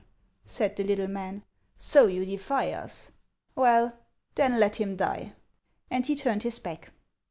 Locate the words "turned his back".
6.15-6.89